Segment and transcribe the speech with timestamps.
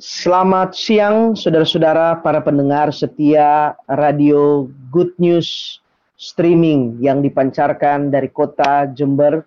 [0.00, 5.76] Selamat siang saudara-saudara para pendengar setia radio Good News
[6.16, 9.44] streaming yang dipancarkan dari kota Jember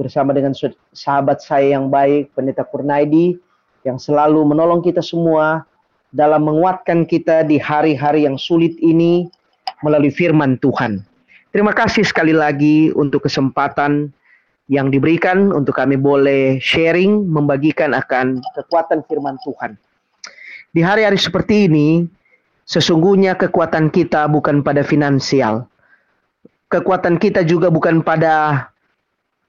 [0.00, 0.56] bersama dengan
[0.96, 3.36] sahabat saya yang baik Pendeta Kurnaidi
[3.84, 5.68] yang selalu menolong kita semua
[6.16, 9.28] dalam menguatkan kita di hari-hari yang sulit ini
[9.84, 11.04] melalui firman Tuhan.
[11.52, 14.08] Terima kasih sekali lagi untuk kesempatan
[14.72, 19.76] yang diberikan untuk kami boleh sharing, membagikan akan kekuatan firman Tuhan.
[20.70, 22.06] Di hari-hari seperti ini,
[22.62, 25.66] sesungguhnya kekuatan kita bukan pada finansial.
[26.70, 28.70] Kekuatan kita juga bukan pada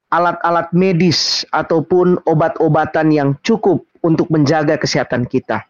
[0.09, 5.61] alat-alat medis ataupun obat-obatan yang cukup untuk menjaga kesehatan kita.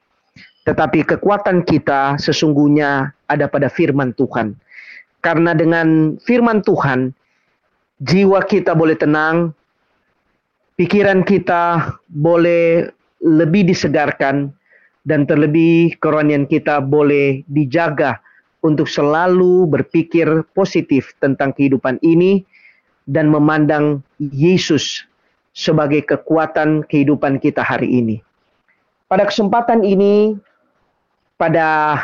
[0.64, 4.56] Tetapi kekuatan kita sesungguhnya ada pada firman Tuhan.
[5.20, 7.12] Karena dengan firman Tuhan,
[8.00, 9.52] jiwa kita boleh tenang,
[10.80, 12.88] pikiran kita boleh
[13.22, 14.50] lebih disegarkan,
[15.02, 18.22] dan terlebih kerohanian kita boleh dijaga
[18.62, 22.46] untuk selalu berpikir positif tentang kehidupan ini
[23.10, 25.04] dan memandang Yesus
[25.52, 28.22] sebagai kekuatan kehidupan kita hari ini.
[29.10, 30.38] Pada kesempatan ini,
[31.36, 32.00] pada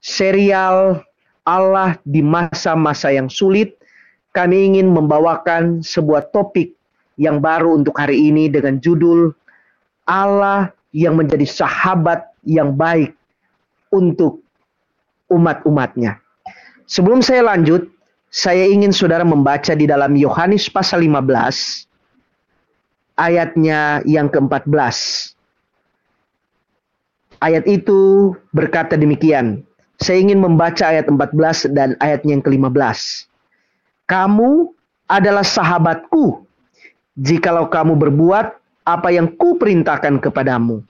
[0.00, 1.04] serial
[1.44, 3.76] Allah di masa-masa yang sulit,
[4.30, 6.72] kami ingin membawakan sebuah topik
[7.20, 9.34] yang baru untuk hari ini dengan judul
[10.08, 13.14] Allah yang menjadi sahabat yang baik
[13.90, 14.42] untuk
[15.30, 16.18] umat-umatnya.
[16.90, 17.86] Sebelum saya lanjut,
[18.30, 21.86] saya ingin saudara membaca di dalam Yohanes pasal 15
[23.18, 24.78] ayatnya yang ke-14.
[27.40, 29.64] Ayat itu berkata demikian.
[30.00, 33.28] Saya ingin membaca ayat 14 dan ayatnya yang ke-15.
[34.08, 34.72] Kamu
[35.10, 36.46] adalah sahabatku
[37.18, 38.59] jikalau kamu berbuat
[38.96, 40.82] apa yang kuperintahkan kepadamu.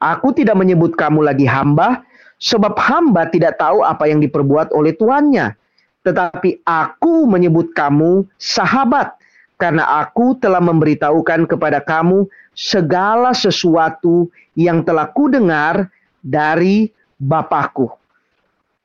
[0.00, 2.00] Aku tidak menyebut kamu lagi hamba,
[2.40, 5.52] sebab hamba tidak tahu apa yang diperbuat oleh tuannya.
[6.00, 9.12] Tetapi aku menyebut kamu sahabat,
[9.60, 12.24] karena aku telah memberitahukan kepada kamu
[12.56, 15.92] segala sesuatu yang telah kudengar
[16.24, 16.88] dari
[17.20, 17.92] Bapakku.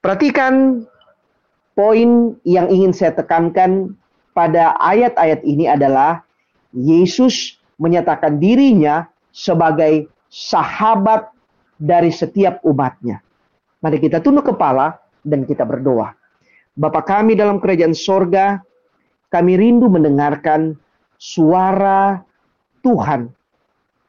[0.03, 0.83] Perhatikan
[1.71, 3.95] poin yang ingin saya tekankan
[4.35, 6.27] pada ayat-ayat ini adalah
[6.75, 11.31] Yesus menyatakan dirinya sebagai sahabat
[11.75, 13.19] dari setiap umatnya.
[13.83, 16.15] Mari kita tunduk kepala dan kita berdoa.
[16.75, 18.59] Bapa kami dalam kerajaan sorga,
[19.31, 20.75] kami rindu mendengarkan
[21.15, 22.23] suara
[22.83, 23.31] Tuhan,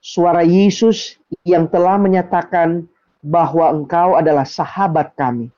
[0.02, 2.86] suara Yesus yang telah menyatakan
[3.22, 5.50] bahwa Engkau adalah sahabat kami.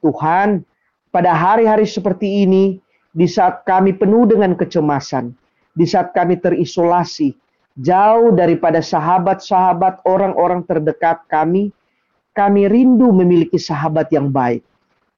[0.00, 0.64] Tuhan,
[1.12, 5.34] pada hari-hari seperti ini, di saat kami penuh dengan kecemasan,
[5.74, 7.34] di saat kami terisolasi,
[7.78, 11.70] jauh daripada sahabat-sahabat orang-orang terdekat kami,
[12.34, 14.64] kami rindu memiliki sahabat yang baik.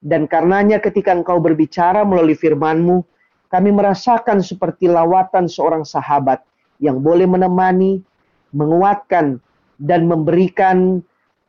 [0.03, 3.01] Dan karenanya ketika engkau berbicara melalui firman-Mu,
[3.47, 6.43] kami merasakan seperti lawatan seorang sahabat
[6.81, 8.03] yang boleh menemani,
[8.51, 9.39] menguatkan,
[9.79, 10.99] dan memberikan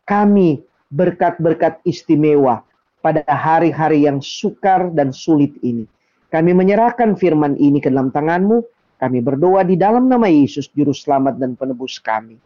[0.07, 0.63] kami
[0.93, 2.63] berkat-berkat istimewa
[3.03, 5.89] pada hari-hari yang sukar dan sulit ini.
[6.31, 8.63] Kami menyerahkan firman ini ke dalam tangan-Mu,
[8.99, 12.39] kami berdoa di dalam nama Yesus, Juru Selamat dan Penebus kami.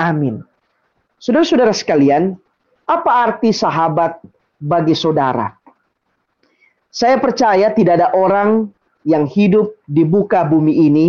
[0.00, 0.40] Amin.
[1.20, 2.34] Saudara-saudara sekalian,
[2.88, 4.18] apa arti sahabat
[4.58, 5.52] bagi saudara?
[6.92, 8.68] Saya percaya tidak ada orang
[9.06, 11.06] yang hidup di buka bumi ini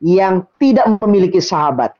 [0.00, 1.92] yang tidak memiliki sahabat.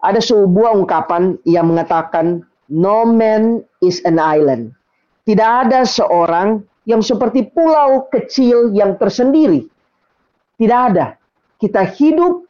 [0.00, 4.76] Ada sebuah ungkapan yang mengatakan, "No man is an island."
[5.26, 9.66] Tidak ada seorang yang seperti pulau kecil yang tersendiri
[10.56, 11.06] tidak ada.
[11.56, 12.44] Kita hidup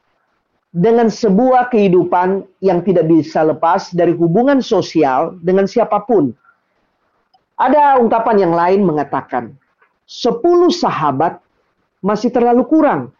[0.74, 6.34] dengan sebuah kehidupan yang tidak bisa lepas dari hubungan sosial dengan siapa pun.
[7.56, 9.56] Ada ungkapan yang lain mengatakan,
[10.04, 11.40] sepuluh sahabat
[12.04, 13.16] masih terlalu kurang.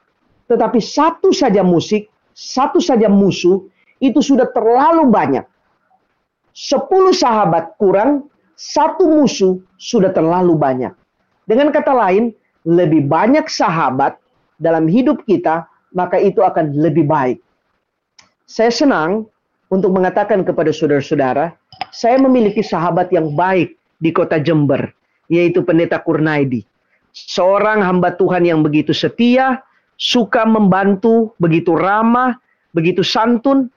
[0.47, 3.65] Tetapi satu saja musik, satu saja musuh,
[3.99, 5.43] itu sudah terlalu banyak.
[6.53, 10.93] Sepuluh sahabat kurang, satu musuh sudah terlalu banyak.
[11.49, 12.37] Dengan kata lain,
[12.69, 14.21] lebih banyak sahabat
[14.61, 17.39] dalam hidup kita, maka itu akan lebih baik.
[18.47, 19.27] Saya senang
[19.73, 21.57] untuk mengatakan kepada saudara-saudara,
[21.91, 24.93] saya memiliki sahabat yang baik di kota Jember,
[25.27, 26.63] yaitu Pendeta Kurnaidi.
[27.17, 29.65] Seorang hamba Tuhan yang begitu setia,
[29.97, 32.37] suka membantu, begitu ramah,
[32.77, 33.73] begitu santun.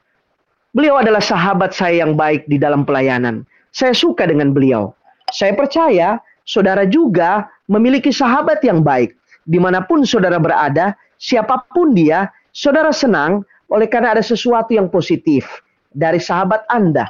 [0.75, 3.47] Beliau adalah sahabat saya yang baik di dalam pelayanan.
[3.71, 4.93] Saya suka dengan beliau.
[5.31, 9.15] Saya percaya saudara juga memiliki sahabat yang baik
[9.49, 13.41] di mana pun saudara berada, siapa pun dia, saudara senang
[13.73, 15.49] oleh karena ada sesuatu yang positif
[15.89, 17.09] dari sahabat Anda.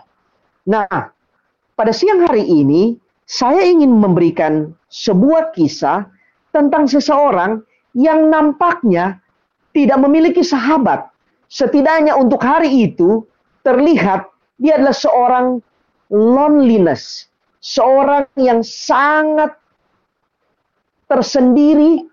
[0.63, 1.11] Nah,
[1.75, 2.95] pada siang hari ini
[3.27, 6.07] saya ingin memberikan sebuah kisah
[6.55, 7.59] tentang seseorang
[7.91, 9.19] yang nampaknya
[9.75, 11.11] tidak memiliki sahabat.
[11.49, 13.25] Setidaknya untuk hari itu
[13.65, 14.29] terlihat
[14.61, 15.47] dia adalah seorang
[16.09, 17.29] loneliness,
[17.61, 19.55] seorang yang sangat
[21.09, 22.05] tersendiri,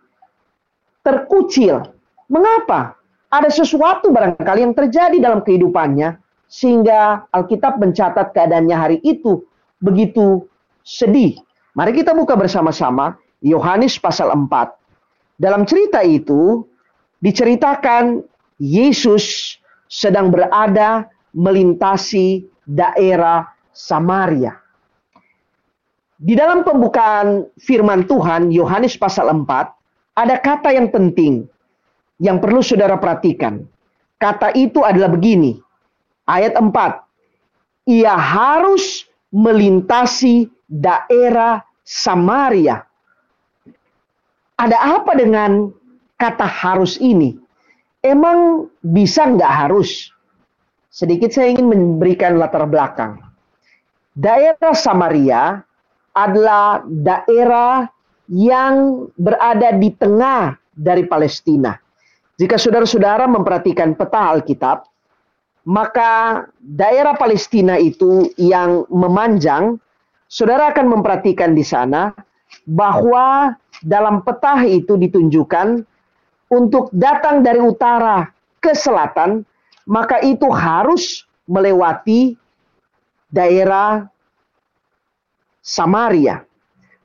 [1.06, 1.86] terkucil.
[2.26, 2.98] Mengapa?
[3.30, 6.18] Ada sesuatu barangkali yang terjadi dalam kehidupannya
[6.50, 9.46] sehingga Alkitab mencatat keadaannya hari itu
[9.78, 10.46] begitu
[10.82, 11.38] sedih.
[11.78, 14.50] Mari kita buka bersama-sama Yohanes pasal 4.
[15.38, 16.64] Dalam cerita itu
[17.20, 18.24] diceritakan
[18.56, 21.06] Yesus sedang berada
[21.36, 24.56] melintasi daerah Samaria.
[26.16, 29.76] Di dalam pembukaan firman Tuhan Yohanes pasal 4
[30.16, 31.44] ada kata yang penting
[32.16, 33.68] yang perlu saudara perhatikan.
[34.16, 35.60] Kata itu adalah begini.
[36.24, 36.72] Ayat 4.
[37.92, 42.80] Ia harus melintasi daerah Samaria.
[44.56, 45.68] Ada apa dengan
[46.16, 47.36] kata harus ini?
[48.00, 50.08] Emang bisa nggak harus?
[50.88, 53.20] Sedikit saya ingin memberikan latar belakang.
[54.16, 55.60] Daerah Samaria
[56.16, 57.84] adalah daerah
[58.30, 61.74] yang berada di tengah dari Palestina.
[62.36, 64.84] Jika saudara-saudara memperhatikan peta Alkitab,
[65.66, 69.80] maka daerah Palestina itu yang memanjang,
[70.28, 72.12] saudara akan memperhatikan di sana
[72.68, 75.82] bahwa dalam peta itu ditunjukkan
[76.52, 78.30] untuk datang dari utara
[78.62, 79.42] ke selatan,
[79.88, 82.38] maka itu harus melewati
[83.30, 84.06] daerah
[85.62, 86.46] Samaria.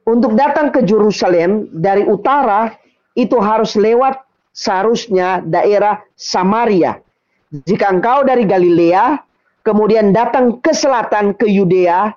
[0.02, 2.74] Untuk datang ke Jerusalem dari utara
[3.14, 4.18] itu harus lewat
[4.50, 6.98] seharusnya daerah Samaria.
[7.52, 9.20] Jika engkau dari Galilea
[9.62, 12.10] kemudian datang ke selatan ke Yudea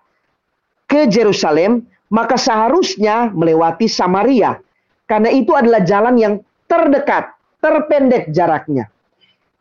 [0.89, 4.57] ke Jerusalem, maka seharusnya melewati Samaria.
[5.05, 6.35] Karena itu adalah jalan yang
[6.65, 8.89] terdekat, terpendek jaraknya.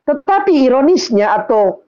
[0.07, 1.83] Tetapi ironisnya atau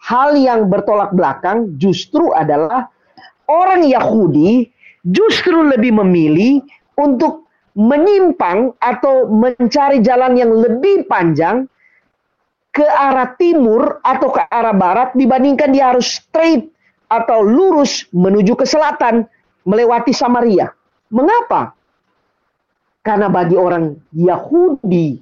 [0.00, 2.88] hal yang bertolak belakang justru adalah
[3.48, 4.68] orang Yahudi
[5.06, 6.60] justru lebih memilih
[6.98, 7.48] untuk
[7.78, 11.64] menyimpang atau mencari jalan yang lebih panjang
[12.70, 16.70] ke arah timur atau ke arah barat dibandingkan dia harus straight
[17.10, 19.26] atau lurus menuju ke selatan
[19.66, 20.70] melewati Samaria.
[21.10, 21.74] Mengapa?
[23.02, 25.18] Karena bagi orang Yahudi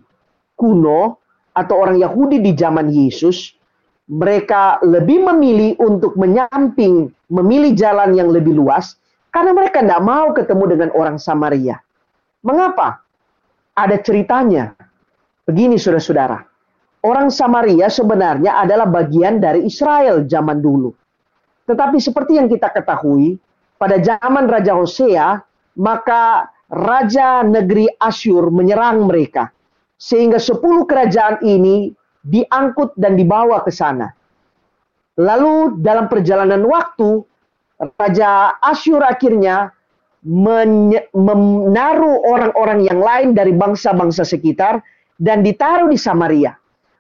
[0.59, 1.17] kuno
[1.55, 3.55] atau orang Yahudi di zaman Yesus,
[4.11, 8.99] mereka lebih memilih untuk menyamping, memilih jalan yang lebih luas,
[9.39, 11.79] karena mereka tidak mau ketemu dengan orang Samaria.
[12.43, 13.07] Mengapa?
[13.79, 14.75] Ada ceritanya.
[15.47, 16.43] Begini saudara-saudara.
[17.07, 20.91] Orang Samaria sebenarnya adalah bagian dari Israel zaman dulu.
[21.71, 23.39] Tetapi seperti yang kita ketahui,
[23.79, 25.39] pada zaman Raja Hosea,
[25.79, 29.55] maka Raja negeri Asyur menyerang mereka.
[29.95, 31.95] Sehingga sepuluh kerajaan ini
[32.27, 34.11] diangkut dan dibawa ke sana.
[35.15, 37.23] Lalu dalam perjalanan waktu,
[37.79, 39.71] Raja Asyur akhirnya
[41.15, 44.83] menaruh orang-orang yang lain dari bangsa-bangsa sekitar
[45.19, 46.59] dan ditaruh di Samaria.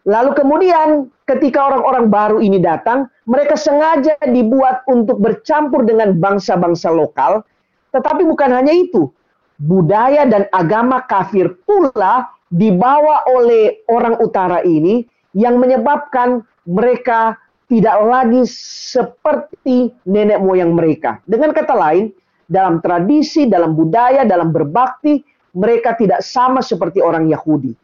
[0.08, 0.88] Lalu kemudian
[1.26, 7.44] ketika orang-orang baru ini datang, mereka sengaja dibuat untuk bercampur dengan bangsa-bangsa lokal.
[7.92, 9.10] Tetapi bukan hanya itu,
[9.60, 15.04] budaya dan agama kafir pula dibawa oleh orang utara ini
[15.36, 17.36] yang menyebabkan mereka
[17.68, 18.42] tidak lagi
[18.88, 21.20] seperti nenek moyang mereka.
[21.28, 22.08] Dengan kata lain,
[22.48, 25.20] dalam tradisi, dalam budaya, dalam berbakti,
[25.52, 27.76] mereka tidak sama seperti orang Yahudi.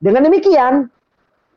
[0.00, 0.88] Dengan demikian,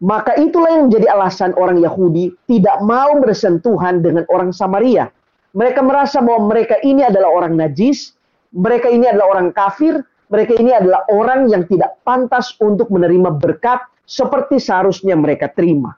[0.03, 5.07] maka itulah yang menjadi alasan orang Yahudi tidak mau bersentuhan dengan orang Samaria.
[5.55, 8.11] Mereka merasa bahwa mereka ini adalah orang najis,
[8.51, 13.83] mereka ini adalah orang kafir, mereka ini adalah orang yang tidak pantas untuk menerima berkat
[14.03, 15.95] seperti seharusnya mereka terima.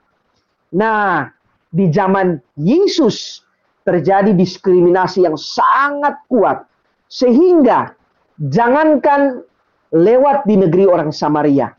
[0.73, 1.29] Nah,
[1.73, 3.41] di zaman Yesus
[3.83, 6.63] terjadi diskriminasi yang sangat kuat
[7.09, 7.91] sehingga
[8.37, 9.43] jangankan
[9.91, 11.73] lewat di negeri orang Samaria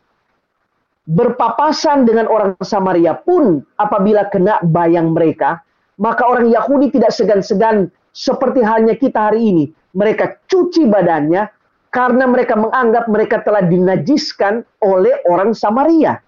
[1.05, 5.63] berpapasan dengan orang Samaria pun apabila kena bayang mereka
[5.95, 11.47] maka orang Yahudi tidak segan-segan seperti halnya kita hari ini mereka cuci badannya
[11.95, 16.19] karena mereka menganggap mereka telah dinajiskan oleh orang Samaria.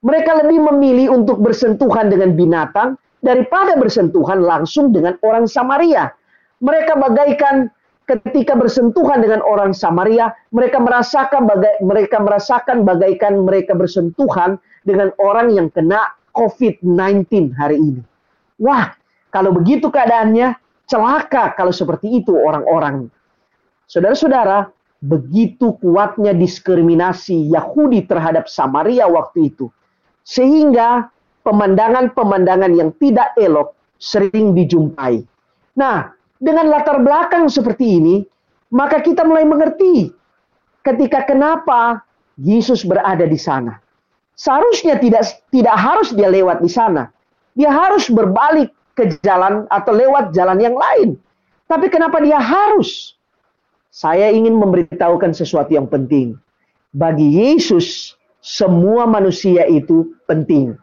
[0.00, 6.08] Mereka lebih memilih untuk bersentuhan dengan binatang daripada bersentuhan langsung dengan orang Samaria.
[6.64, 7.68] Mereka bagaikan
[8.08, 14.56] ketika bersentuhan dengan orang Samaria, mereka merasakan bagai mereka merasakan bagaikan mereka bersentuhan
[14.88, 18.02] dengan orang yang kena COVID-19 hari ini.
[18.58, 18.96] Wah,
[19.30, 20.56] kalau begitu keadaannya,
[20.90, 23.06] celaka kalau seperti itu orang-orang.
[23.86, 29.70] Saudara-saudara, begitu kuatnya diskriminasi Yahudi terhadap Samaria waktu itu.
[30.24, 31.10] Sehingga
[31.42, 35.24] pemandangan-pemandangan yang tidak elok sering dijumpai.
[35.76, 38.16] Nah, dengan latar belakang seperti ini,
[38.72, 40.08] maka kita mulai mengerti
[40.80, 42.00] ketika kenapa
[42.40, 43.76] Yesus berada di sana.
[44.32, 47.12] Seharusnya tidak tidak harus dia lewat di sana.
[47.52, 51.20] Dia harus berbalik ke jalan atau lewat jalan yang lain.
[51.68, 53.14] Tapi kenapa dia harus?
[53.92, 56.38] Saya ingin memberitahukan sesuatu yang penting.
[56.90, 60.76] Bagi Yesus, semua manusia itu penting.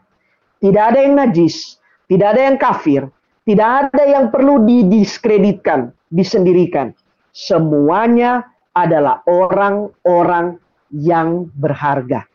[0.58, 1.78] Tidak ada yang najis,
[2.10, 3.02] tidak ada yang kafir,
[3.46, 6.94] tidak ada yang perlu didiskreditkan, disendirikan.
[7.30, 10.58] Semuanya adalah orang-orang
[10.90, 12.26] yang berharga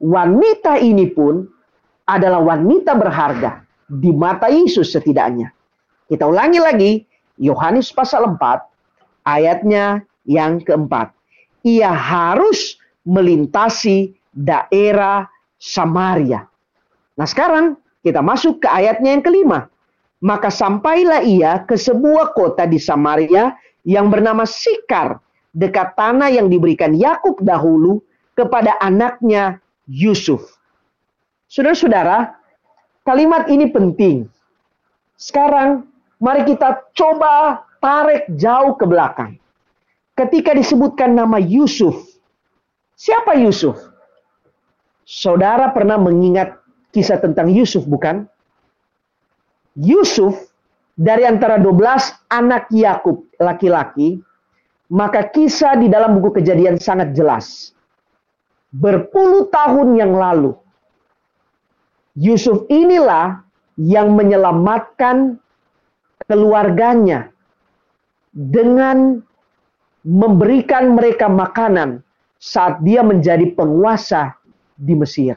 [0.00, 1.44] wanita ini pun
[2.08, 5.52] adalah wanita berharga di mata Yesus setidaknya.
[6.08, 6.92] Kita ulangi lagi,
[7.38, 11.14] Yohanes pasal 4, ayatnya yang keempat.
[11.62, 15.26] Ia harus melintasi daerah
[15.60, 16.46] Samaria.
[17.18, 19.68] Nah sekarang kita masuk ke ayatnya yang kelima.
[20.20, 23.56] Maka sampailah ia ke sebuah kota di Samaria
[23.88, 25.16] yang bernama Sikar,
[25.56, 28.04] dekat tanah yang diberikan Yakub dahulu
[28.36, 30.60] kepada anaknya Yusuf.
[31.48, 32.36] Saudara-saudara,
[33.02, 34.28] kalimat ini penting.
[35.16, 35.88] Sekarang
[36.20, 39.40] mari kita coba tarik jauh ke belakang.
[40.14, 41.96] Ketika disebutkan nama Yusuf,
[42.92, 43.89] siapa Yusuf?
[45.10, 46.62] Saudara pernah mengingat
[46.94, 48.30] kisah tentang Yusuf bukan?
[49.74, 50.38] Yusuf
[50.94, 54.22] dari antara 12 anak Yakub laki-laki,
[54.94, 57.74] maka kisah di dalam buku kejadian sangat jelas
[58.70, 60.54] berpuluh tahun yang lalu.
[62.14, 63.42] Yusuf inilah
[63.82, 65.42] yang menyelamatkan
[66.30, 67.34] keluarganya
[68.30, 69.18] dengan
[70.06, 72.06] memberikan mereka makanan
[72.40, 74.39] saat dia menjadi penguasa
[74.80, 75.36] di Mesir.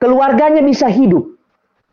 [0.00, 1.28] Keluarganya bisa hidup,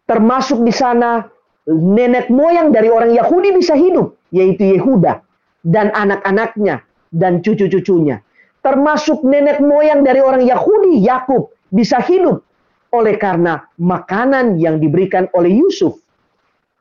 [0.07, 1.27] termasuk di sana
[1.67, 5.19] nenek moyang dari orang Yahudi bisa hidup, yaitu Yehuda
[5.67, 8.23] dan anak-anaknya dan cucu-cucunya
[8.59, 12.43] termasuk nenek moyang dari orang Yahudi, Yakub, bisa hidup
[12.91, 15.99] oleh karena makanan yang diberikan oleh Yusuf.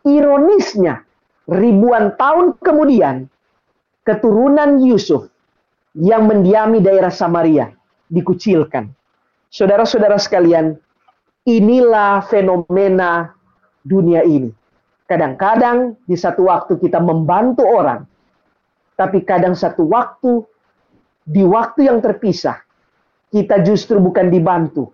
[0.07, 1.05] Ironisnya,
[1.51, 3.29] ribuan tahun kemudian,
[4.03, 5.29] keturunan Yusuf
[5.99, 7.69] yang mendiami daerah Samaria
[8.09, 8.89] dikucilkan.
[9.49, 10.77] Saudara-saudara sekalian,
[11.49, 13.33] inilah fenomena
[13.81, 14.53] dunia ini.
[15.09, 18.05] Kadang-kadang di satu waktu kita membantu orang,
[18.93, 20.45] tapi kadang satu waktu
[21.25, 22.61] di waktu yang terpisah,
[23.33, 24.93] kita justru bukan dibantu,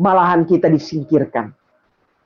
[0.00, 1.52] malahan kita disingkirkan.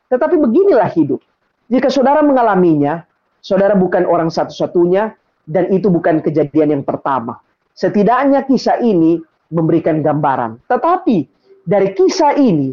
[0.06, 1.18] Tetapi beginilah hidup.
[1.66, 3.02] Jika saudara mengalaminya,
[3.42, 5.10] saudara bukan orang satu-satunya,
[5.50, 7.42] dan itu bukan kejadian yang pertama.
[7.74, 9.18] Setidaknya kisah ini
[9.50, 10.62] memberikan gambaran.
[10.70, 11.33] Tetapi
[11.64, 12.72] dari kisah ini,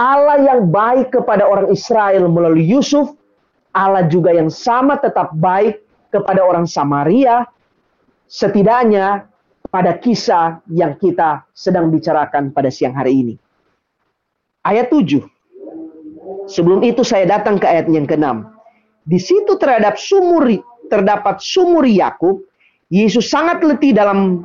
[0.00, 3.12] Allah yang baik kepada orang Israel melalui Yusuf,
[3.76, 7.44] Allah juga yang sama tetap baik kepada orang Samaria,
[8.26, 9.28] setidaknya
[9.68, 13.34] pada kisah yang kita sedang bicarakan pada siang hari ini.
[14.66, 15.20] Ayat 7.
[16.50, 18.42] Sebelum itu saya datang ke ayat yang ke-6.
[19.06, 20.50] Di situ terhadap sumur
[20.90, 22.42] terdapat sumur Yakub,
[22.90, 24.42] Yesus sangat letih dalam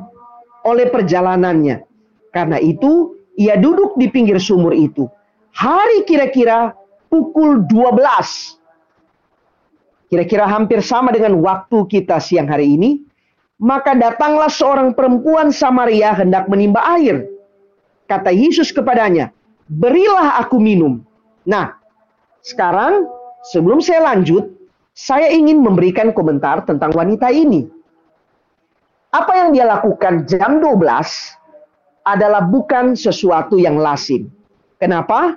[0.62, 1.82] oleh perjalanannya.
[2.30, 5.04] Karena itu ia duduk di pinggir sumur itu.
[5.56, 6.72] Hari kira-kira
[7.08, 10.12] pukul 12.
[10.12, 13.06] Kira-kira hampir sama dengan waktu kita siang hari ini
[13.56, 17.24] maka datanglah seorang perempuan Samaria hendak menimba air.
[18.06, 19.32] Kata Yesus kepadanya,
[19.66, 21.02] berilah aku minum.
[21.48, 21.74] Nah,
[22.44, 23.08] sekarang
[23.50, 24.46] sebelum saya lanjut,
[24.94, 27.66] saya ingin memberikan komentar tentang wanita ini.
[29.10, 30.76] Apa yang dia lakukan jam 12
[32.06, 34.30] adalah bukan sesuatu yang lazim.
[34.78, 35.34] Kenapa?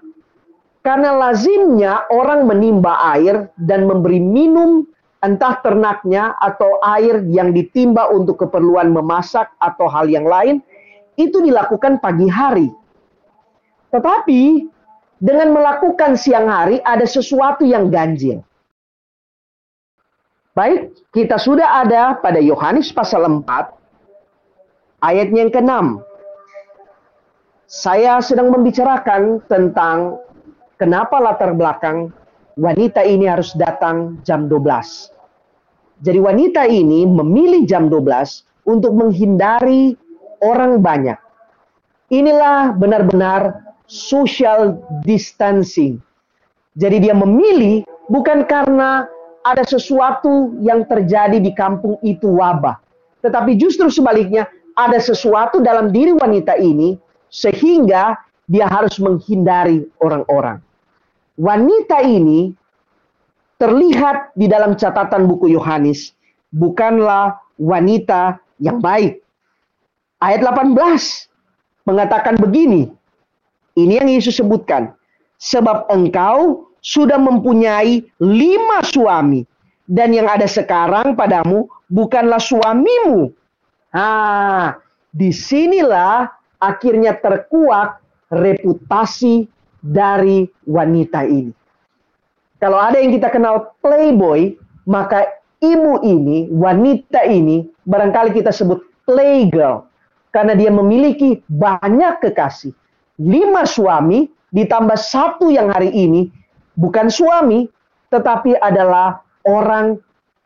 [0.86, 4.86] Karena lazimnya orang menimba air dan memberi minum
[5.20, 10.64] entah ternaknya atau air yang ditimba untuk keperluan memasak atau hal yang lain,
[11.20, 12.72] itu dilakukan pagi hari.
[13.92, 14.70] Tetapi
[15.20, 18.40] dengan melakukan siang hari ada sesuatu yang ganjil.
[20.56, 23.44] Baik, kita sudah ada pada Yohanes pasal 4
[25.04, 26.09] ayatnya yang ke-6.
[27.70, 30.18] Saya sedang membicarakan tentang
[30.82, 32.10] kenapa latar belakang
[32.58, 35.14] wanita ini harus datang jam 12.
[36.02, 39.94] Jadi wanita ini memilih jam 12 untuk menghindari
[40.42, 41.14] orang banyak.
[42.10, 46.02] Inilah benar-benar social distancing.
[46.74, 49.06] Jadi dia memilih bukan karena
[49.46, 52.82] ada sesuatu yang terjadi di kampung itu wabah,
[53.22, 56.98] tetapi justru sebaliknya ada sesuatu dalam diri wanita ini
[57.30, 58.18] sehingga
[58.50, 60.58] dia harus menghindari orang-orang.
[61.40, 62.52] Wanita ini
[63.62, 66.12] terlihat di dalam catatan buku Yohanes
[66.50, 69.22] bukanlah wanita yang baik.
[70.20, 70.76] Ayat 18
[71.88, 72.92] mengatakan begini.
[73.78, 74.92] Ini yang Yesus sebutkan.
[75.40, 79.48] Sebab engkau sudah mempunyai lima suami.
[79.88, 83.32] Dan yang ada sekarang padamu bukanlah suamimu.
[83.90, 84.78] Nah,
[85.10, 89.48] di sinilah akhirnya terkuak reputasi
[89.80, 91.56] dari wanita ini.
[92.60, 99.88] Kalau ada yang kita kenal playboy, maka ibu ini, wanita ini, barangkali kita sebut playgirl.
[100.30, 102.76] Karena dia memiliki banyak kekasih.
[103.18, 106.30] Lima suami ditambah satu yang hari ini
[106.78, 107.66] bukan suami,
[108.14, 109.98] tetapi adalah orang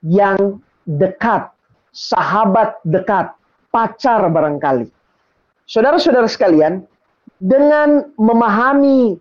[0.05, 1.51] yang dekat,
[1.91, 3.35] sahabat dekat,
[3.73, 4.87] pacar barangkali.
[5.63, 6.83] Saudara-saudara sekalian,
[7.39, 9.19] dengan memahami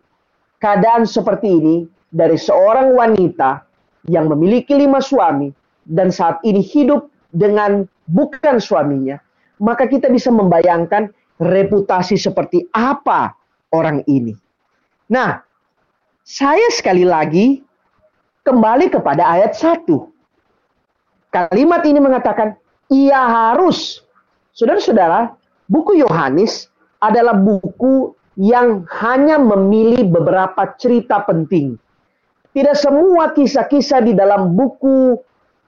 [0.58, 1.76] keadaan seperti ini
[2.10, 3.62] dari seorang wanita
[4.10, 5.50] yang memiliki lima suami
[5.86, 9.18] dan saat ini hidup dengan bukan suaminya,
[9.62, 11.10] maka kita bisa membayangkan
[11.42, 13.34] reputasi seperti apa
[13.74, 14.34] orang ini.
[15.10, 15.42] Nah,
[16.22, 17.62] saya sekali lagi
[18.46, 19.86] kembali kepada ayat 1.
[21.32, 22.54] Kalimat ini mengatakan,
[22.92, 24.04] ia harus.
[24.52, 25.32] Saudara-saudara,
[25.72, 26.68] buku Yohanes
[27.00, 31.80] adalah buku yang hanya memilih beberapa cerita penting.
[32.52, 35.16] Tidak semua kisah-kisah di dalam buku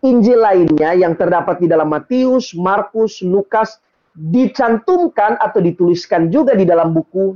[0.05, 3.81] Injil lainnya yang terdapat di dalam Matius, Markus, Lukas
[4.13, 7.33] dicantumkan atau dituliskan juga di dalam buku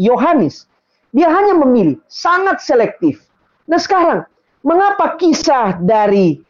[0.00, 0.64] Yohanes.
[1.12, 3.20] Dia hanya memilih, sangat selektif.
[3.68, 4.24] Nah sekarang,
[4.64, 6.40] mengapa kisah dari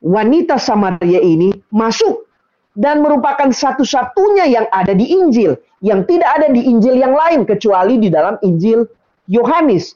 [0.00, 2.29] wanita Samaria ini masuk
[2.80, 5.52] dan merupakan satu-satunya yang ada di Injil,
[5.84, 8.88] yang tidak ada di Injil yang lain kecuali di dalam Injil
[9.28, 9.92] Yohanes.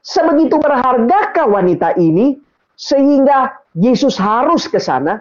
[0.00, 2.40] Sebegitu berhargakah wanita ini
[2.72, 5.20] sehingga Yesus harus ke sana?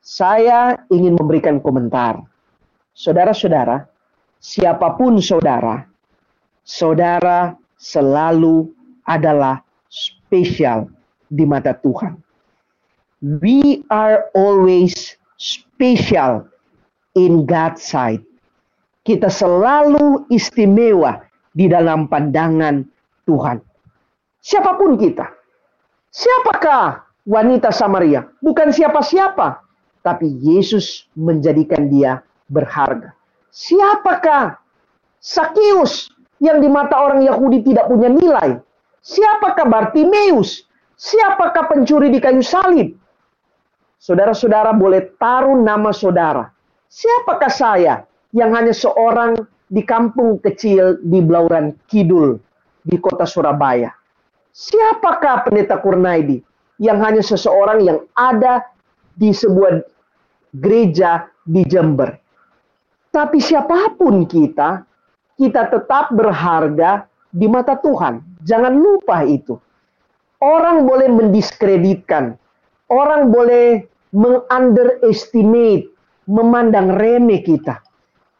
[0.00, 2.24] Saya ingin memberikan komentar.
[2.96, 3.84] Saudara-saudara,
[4.40, 5.86] siapa pun saudara,
[6.64, 8.66] saudara selalu
[9.04, 9.60] adalah
[9.92, 10.88] spesial
[11.28, 12.16] di mata Tuhan.
[13.22, 16.46] We are always special
[17.18, 18.22] in God's sight.
[19.02, 21.18] Kita selalu istimewa
[21.50, 22.86] di dalam pandangan
[23.26, 23.58] Tuhan.
[24.38, 25.26] Siapa pun kita.
[26.14, 28.22] Siapakah wanita Samaria?
[28.38, 29.58] Bukan siapa-siapa,
[30.06, 33.10] tapi Yesus menjadikan dia berharga.
[33.50, 34.54] Siapakah
[35.18, 38.62] Sakius yang di mata orang Yahudi tidak punya nilai.
[39.02, 40.62] Siapakah Bartimeus?
[40.94, 43.01] Siapakah pencuri di kayu salib?
[44.02, 46.50] Saudara-saudara boleh taruh nama saudara.
[46.90, 48.02] Siapakah saya
[48.34, 49.38] yang hanya seorang
[49.70, 52.34] di kampung kecil di Blauran Kidul
[52.82, 53.94] di kota Surabaya?
[54.50, 56.42] Siapakah pendeta Kurnaidi
[56.82, 58.66] yang hanya seseorang yang ada
[59.14, 59.86] di sebuah
[60.50, 62.10] gereja di Jember?
[63.06, 64.82] Tapi siapa pun kita,
[65.38, 68.18] kita tetap berharga di mata Tuhan.
[68.42, 69.54] Jangan lupa itu.
[70.42, 72.34] Orang boleh mendiskreditkan,
[72.90, 75.88] orang boleh mengunderestimate,
[76.28, 77.80] memandang remeh kita.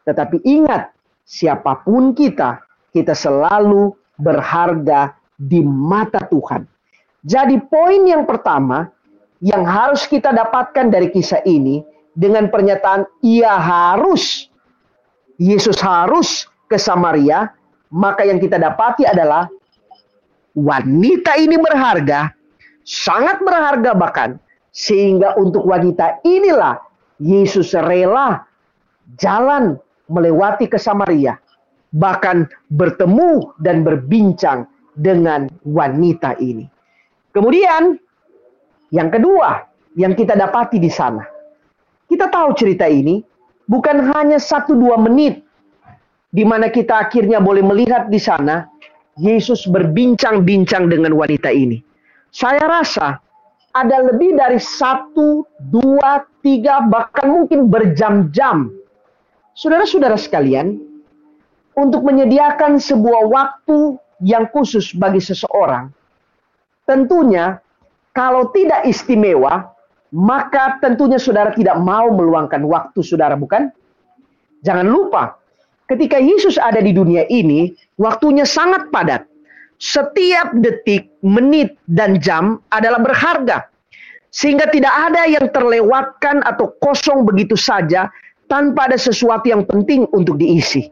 [0.05, 0.93] Tetapi ingat,
[1.25, 2.61] siapa pun kita,
[2.93, 6.63] kita selalu berharga di mata Tuhan.
[7.23, 8.87] Jadi poin yang pertama
[9.43, 11.83] yang harus kita dapatkan dari kisah ini
[12.13, 14.53] dengan pernyataan ia harus
[15.41, 17.49] Yesus harus ke Samaria,
[17.89, 19.49] maka yang kita dapati adalah
[20.53, 22.29] wanita ini berharga,
[22.85, 24.37] sangat berharga bahkan,
[24.73, 26.81] sehingga untuk wanita inilah
[27.21, 28.41] Yesus rela
[29.21, 29.77] jalan
[30.09, 31.37] melewati ke Samaria,
[31.93, 34.65] bahkan bertemu dan berbincang
[34.97, 36.65] dengan wanita ini.
[37.31, 37.97] Kemudian,
[38.89, 39.61] yang kedua
[39.93, 41.21] yang kita dapati di sana,
[42.09, 43.21] kita tahu cerita ini
[43.69, 45.41] bukan hanya satu dua menit
[46.33, 48.65] di mana kita akhirnya boleh melihat di sana
[49.21, 51.77] Yesus berbincang-bincang dengan wanita ini.
[52.33, 53.21] Saya rasa
[53.73, 58.69] ada lebih dari satu, dua, tiga, bahkan mungkin berjam-jam.
[59.57, 60.77] Saudara-saudara sekalian,
[61.73, 65.89] untuk menyediakan sebuah waktu yang khusus bagi seseorang,
[66.85, 67.57] tentunya
[68.13, 69.73] kalau tidak istimewa,
[70.13, 73.73] maka tentunya saudara tidak mau meluangkan waktu saudara, bukan?
[74.61, 75.43] Jangan lupa,
[75.83, 79.27] Ketika Yesus ada di dunia ini, waktunya sangat padat.
[79.81, 83.67] Setiap detik, menit, dan jam adalah berharga.
[84.33, 88.09] Sehingga tidak ada yang terlewatkan atau kosong begitu saja
[88.49, 90.89] tanpa ada sesuatu yang penting untuk diisi.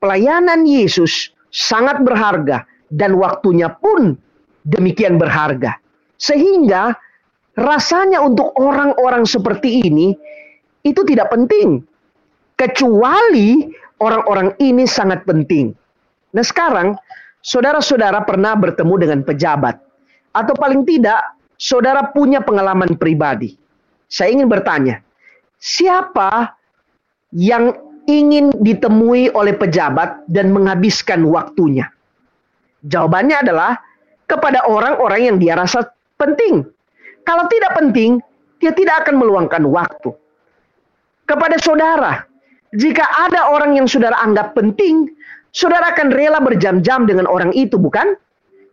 [0.00, 4.16] Pelayanan Yesus sangat berharga dan waktunya pun
[4.64, 5.76] demikian berharga.
[6.16, 6.96] Sehingga
[7.58, 10.16] rasanya untuk orang-orang seperti ini
[10.84, 11.84] itu tidak penting.
[12.54, 13.66] Kecuali
[13.98, 15.74] orang-orang ini sangat penting.
[16.34, 16.94] Nah sekarang,
[17.44, 19.76] saudara-saudara pernah bertemu dengan pejabat.
[20.32, 23.54] Atau paling tidak, saudara punya pengalaman pribadi.
[24.08, 25.04] Saya ingin bertanya,
[25.60, 26.56] siapa
[27.36, 27.76] yang
[28.08, 31.86] ingin ditemui oleh pejabat dan menghabiskan waktunya?
[32.84, 33.78] Jawabannya adalah
[34.26, 35.86] kepada orang-orang yang dia rasa
[36.18, 36.64] penting.
[37.24, 38.20] Kalau tidak penting,
[38.60, 40.12] dia tidak akan meluangkan waktu
[41.24, 42.24] kepada saudara.
[42.74, 45.08] Jika ada orang yang saudara anggap penting,
[45.54, 48.18] saudara akan rela berjam-jam dengan orang itu, bukan?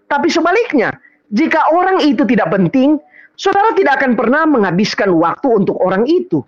[0.10, 0.92] Tapi sebaliknya,
[1.32, 3.00] jika orang itu tidak penting,
[3.40, 6.44] saudara tidak akan pernah menghabiskan waktu untuk orang itu.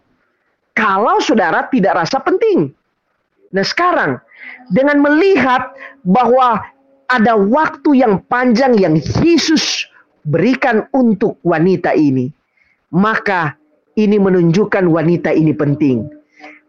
[0.73, 2.73] Kalau saudara tidak rasa penting.
[3.53, 4.17] Nah sekarang,
[4.73, 6.65] dengan melihat bahwa
[7.07, 9.85] ada waktu yang panjang yang Yesus
[10.25, 12.33] berikan untuk wanita ini,
[12.89, 13.53] maka
[13.93, 16.09] ini menunjukkan wanita ini penting.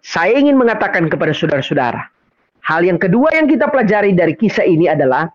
[0.04, 2.13] Saya ingin mengatakan kepada saudara-saudara,
[2.64, 5.28] hal yang kedua yang kita pelajari dari kisah ini adalah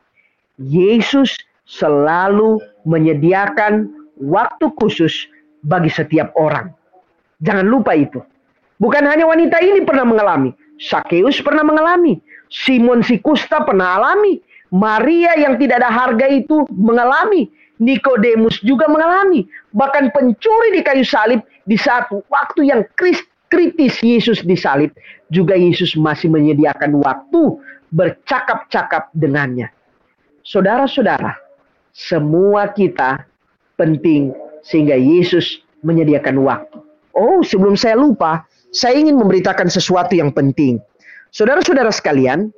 [0.60, 1.38] Yesus
[1.70, 3.88] selalu menyediakan
[4.20, 5.30] waktu khusus
[5.64, 6.74] bagi setiap orang.
[7.40, 8.20] Jangan lupa itu.
[8.80, 14.40] Bukan hanya wanita ini pernah mengalami, Sakeus pernah mengalami, Simon si Kusta pernah alami,
[14.72, 21.44] Maria yang tidak ada harga itu mengalami, Nikodemus juga mengalami, bahkan pencuri di kayu salib
[21.68, 22.84] di satu waktu yang
[23.50, 24.94] kritis Yesus disalib,
[25.34, 27.58] juga Yesus masih menyediakan waktu
[27.90, 29.74] bercakap-cakap dengannya.
[30.46, 31.36] Saudara-saudara,
[31.92, 33.26] semua kita
[33.76, 34.32] penting
[34.62, 36.78] sehingga Yesus menyediakan waktu.
[37.18, 40.78] Oh, sebelum saya lupa, saya ingin memberitakan sesuatu yang penting.
[41.34, 42.54] Saudara-saudara sekalian,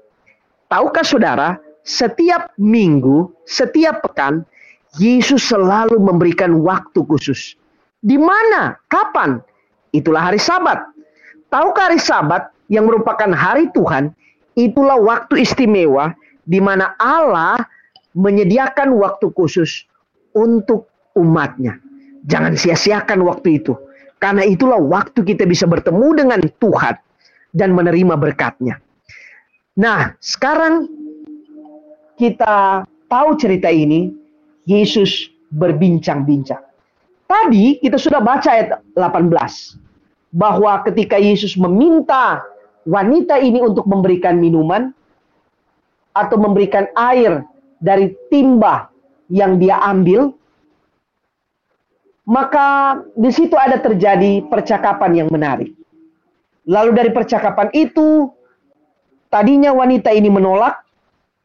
[0.67, 4.45] tahukah saudara, setiap minggu, setiap pekan,
[4.99, 7.55] Yesus selalu memberikan waktu khusus.
[8.03, 8.75] Di mana?
[8.91, 9.39] Kapan?
[9.91, 10.79] Itulah hari Sabat.
[11.51, 14.15] Tahukah hari Sabat yang merupakan hari Tuhan?
[14.55, 16.15] Itulah waktu istimewa
[16.47, 17.59] di mana Allah
[18.15, 19.87] menyediakan waktu khusus
[20.35, 21.79] untuk umatnya.
[22.27, 23.75] Jangan sia-siakan waktu itu.
[24.21, 26.95] Karena itulah waktu kita bisa bertemu dengan Tuhan
[27.51, 28.77] dan menerima berkatnya.
[29.81, 30.87] Nah, sekarang
[32.15, 34.13] kita tahu cerita ini,
[34.69, 36.70] Yesus berbincang-bincang.
[37.31, 39.31] Tadi kita sudah baca ayat 18
[40.35, 42.43] bahwa ketika Yesus meminta
[42.83, 44.91] wanita ini untuk memberikan minuman
[46.11, 47.47] atau memberikan air
[47.79, 48.91] dari timba
[49.31, 50.35] yang dia ambil,
[52.27, 55.71] maka di situ ada terjadi percakapan yang menarik.
[56.67, 58.27] Lalu dari percakapan itu,
[59.31, 60.83] tadinya wanita ini menolak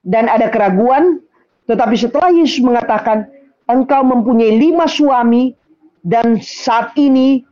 [0.03, 1.23] dan ada keraguan,
[1.71, 3.31] tetapi setelah Yesus mengatakan,
[3.71, 5.55] engkau mempunyai lima suami
[6.07, 7.43] dan saat ini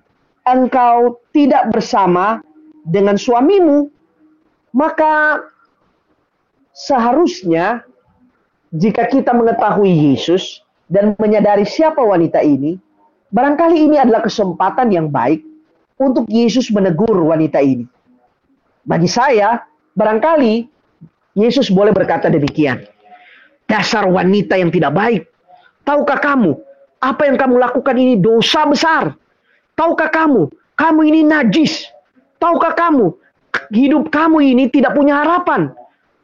[0.46, 2.38] engkau tidak bersama
[2.86, 3.90] dengan suamimu,
[4.70, 5.42] maka
[6.70, 7.82] seharusnya
[8.70, 12.78] jika kita mengetahui Yesus dan menyadari siapa wanita ini,
[13.34, 15.42] barangkali ini adalah kesempatan yang baik
[15.98, 17.90] untuk Yesus menegur wanita ini.
[18.86, 19.66] Bagi saya,
[19.98, 20.70] barangkali
[21.34, 22.86] Yesus boleh berkata demikian.
[23.66, 25.22] Dasar wanita yang tidak baik.
[25.82, 26.54] Tahukah kamu
[27.12, 29.12] apa yang kamu lakukan ini dosa besar.
[29.76, 31.90] Tahukah kamu, kamu ini najis.
[32.40, 33.12] Tahukah kamu,
[33.74, 35.72] hidup kamu ini tidak punya harapan.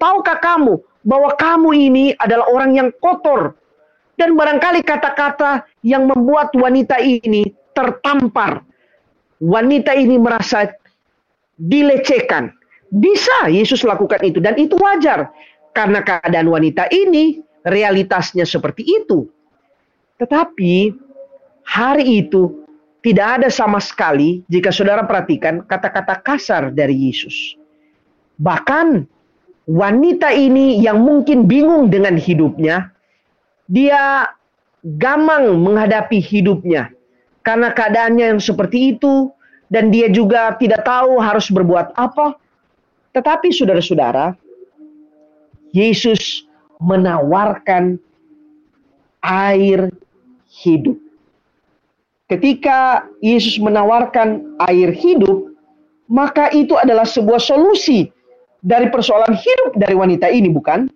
[0.01, 3.57] Tahukah kamu bahwa kamu ini adalah orang yang kotor.
[4.17, 8.61] Dan barangkali kata-kata yang membuat wanita ini tertampar.
[9.41, 10.69] Wanita ini merasa
[11.57, 12.53] dilecehkan.
[12.93, 15.33] Bisa Yesus lakukan itu dan itu wajar.
[15.73, 19.25] Karena keadaan wanita ini realitasnya seperti itu.
[20.21, 20.93] Tetapi
[21.65, 22.61] hari itu
[23.01, 27.57] tidak ada sama sekali jika saudara perhatikan kata-kata kasar dari Yesus.
[28.37, 29.09] Bahkan
[29.65, 32.93] wanita ini yang mungkin bingung dengan hidupnya,
[33.73, 34.29] dia
[34.85, 36.93] gamang menghadapi hidupnya
[37.41, 39.33] karena keadaannya yang seperti itu
[39.73, 42.37] dan dia juga tidak tahu harus berbuat apa.
[43.11, 44.37] Tetapi saudara-saudara,
[45.73, 46.47] Yesus
[46.79, 47.99] menawarkan
[49.23, 49.93] air
[50.51, 50.99] hidup.
[52.31, 55.51] Ketika Yesus menawarkan air hidup,
[56.07, 58.11] maka itu adalah sebuah solusi
[58.63, 60.87] dari persoalan hidup dari wanita ini, bukan?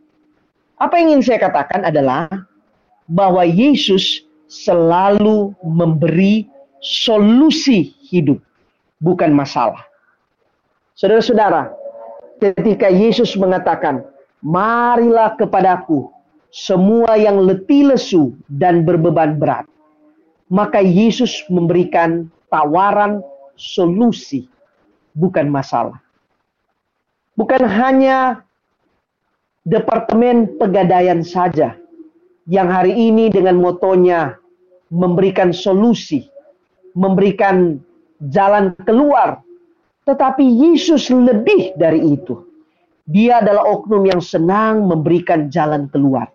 [0.79, 2.31] Apa yang ingin saya katakan adalah
[3.11, 6.47] bahwa Yesus selalu memberi
[6.79, 8.39] solusi hidup,
[9.03, 9.83] bukan masalah.
[10.95, 11.75] Saudara-saudara,
[12.39, 14.07] ketika Yesus mengatakan,
[14.39, 16.14] "Marilah kepadaku
[16.55, 19.67] semua yang letih lesu dan berbeban berat."
[20.47, 23.19] Maka Yesus memberikan tawaran
[23.59, 24.47] solusi,
[25.19, 25.99] bukan masalah.
[27.35, 28.47] Bukan hanya
[29.67, 31.75] Departemen Pegadaian saja
[32.45, 34.37] yang hari ini dengan motonya
[34.93, 36.29] memberikan solusi,
[36.93, 37.81] memberikan
[38.29, 39.41] jalan keluar.
[40.05, 42.45] Tetapi Yesus lebih dari itu.
[43.09, 46.29] Dia adalah oknum yang senang memberikan jalan keluar.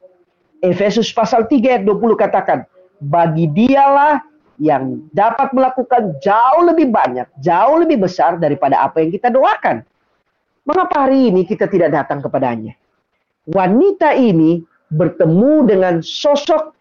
[0.60, 2.67] Efesus pasal 3 ayat 20 katakan,
[3.00, 4.19] bagi dialah
[4.60, 9.88] yang dapat melakukan jauh lebih banyak, jauh lebih besar daripada apa yang kita doakan.
[10.67, 12.76] Mengapa hari ini kita tidak datang kepadanya?
[13.50, 16.78] wanita ini bertemu dengan sosok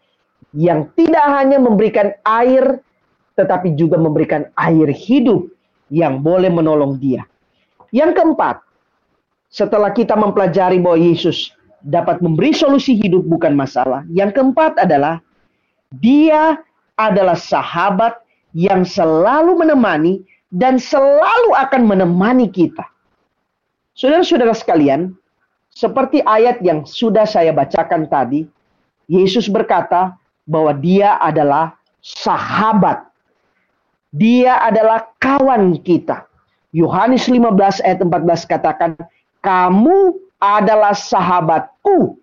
[0.56, 2.80] yang tidak hanya memberikan air,
[3.36, 5.48] tetapi juga memberikan air hidup
[5.92, 7.24] yang boleh menolong dia.
[7.92, 8.64] Yang keempat,
[9.48, 11.52] setelah kita mempelajari bahwa Yesus
[11.84, 14.02] dapat memberi solusi hidup bukan masalah.
[14.10, 15.22] Yang keempat adalah
[15.94, 16.58] dia
[16.98, 18.18] adalah sahabat
[18.52, 22.84] yang selalu menemani dan selalu akan menemani kita.
[23.94, 25.14] Saudara-saudara sekalian,
[25.74, 28.46] seperti ayat yang sudah saya bacakan tadi,
[29.06, 33.04] Yesus berkata bahwa dia adalah sahabat.
[34.08, 36.24] Dia adalah kawan kita.
[36.72, 38.90] Yohanes 15 ayat 14 katakan,
[39.44, 42.18] kamu adalah sahabatku.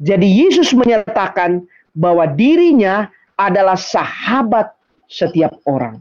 [0.00, 4.72] Jadi Yesus menyatakan bahwa dirinya adalah sahabat
[5.08, 6.00] setiap orang.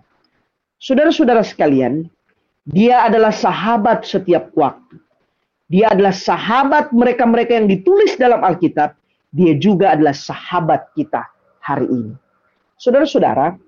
[0.80, 2.08] Saudara-saudara sekalian,
[2.64, 5.00] dia adalah sahabat setiap waktu.
[5.70, 8.96] Dia adalah sahabat mereka-mereka yang ditulis dalam Alkitab.
[9.30, 11.28] Dia juga adalah sahabat kita
[11.62, 12.14] hari ini.
[12.80, 13.60] Saudara-saudara,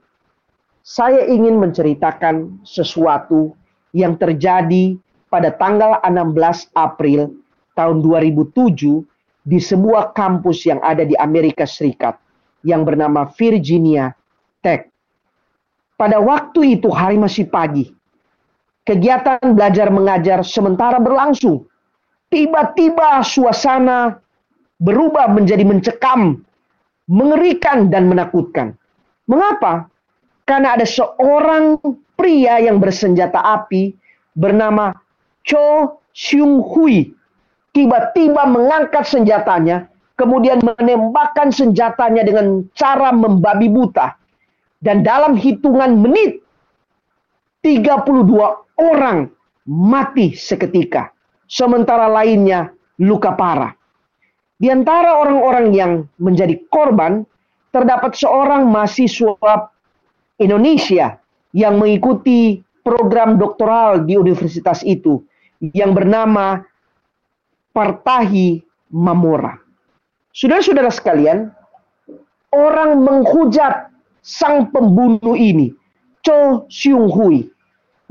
[0.82, 3.54] saya ingin menceritakan sesuatu
[3.94, 4.98] yang terjadi
[5.30, 7.41] pada tanggal 16 April
[7.76, 9.04] tahun 2007
[9.42, 12.18] di sebuah kampus yang ada di Amerika Serikat
[12.62, 14.14] yang bernama Virginia
[14.62, 14.90] Tech.
[15.98, 17.90] Pada waktu itu hari masih pagi.
[18.82, 21.70] Kegiatan belajar mengajar sementara berlangsung
[22.34, 24.18] tiba-tiba suasana
[24.82, 26.42] berubah menjadi mencekam,
[27.06, 28.74] mengerikan dan menakutkan.
[29.30, 29.86] Mengapa?
[30.50, 31.78] Karena ada seorang
[32.18, 33.94] pria yang bersenjata api
[34.34, 34.98] bernama
[35.46, 37.21] Cho Seung Hui
[37.72, 39.88] tiba-tiba mengangkat senjatanya,
[40.20, 44.16] kemudian menembakkan senjatanya dengan cara membabi buta.
[44.82, 46.42] Dan dalam hitungan menit,
[47.62, 48.02] 32
[48.82, 49.30] orang
[49.70, 51.14] mati seketika
[51.46, 53.74] sementara lainnya luka parah.
[54.58, 57.26] Di antara orang-orang yang menjadi korban,
[57.74, 59.70] terdapat seorang mahasiswa
[60.38, 61.18] Indonesia
[61.54, 65.22] yang mengikuti program doktoral di universitas itu
[65.62, 66.66] yang bernama
[67.72, 68.60] Partahi
[68.92, 69.56] Mamora.
[70.32, 71.52] Saudara-saudara sekalian,
[72.52, 73.92] orang menghujat
[74.24, 75.72] sang pembunuh ini,
[76.24, 77.48] Cho Seung Hui.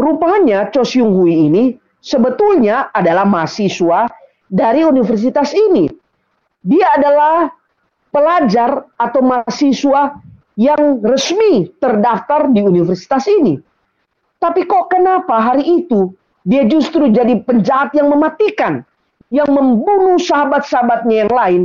[0.01, 4.09] Rupanya Cho Seung Hui ini sebetulnya adalah mahasiswa
[4.49, 5.89] dari universitas ini.
[6.61, 7.49] Dia adalah
[8.11, 10.19] pelajar atau mahasiswa
[10.59, 13.57] yang resmi terdaftar di universitas ini.
[14.41, 16.13] Tapi kok kenapa hari itu
[16.45, 18.85] dia justru jadi penjahat yang mematikan,
[19.31, 21.63] yang membunuh sahabat-sahabatnya yang lain